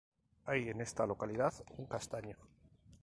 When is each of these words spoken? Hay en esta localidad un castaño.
Hay 0.45 0.67
en 0.69 0.81
esta 0.81 1.05
localidad 1.05 1.53
un 1.77 1.85
castaño. 1.85 2.35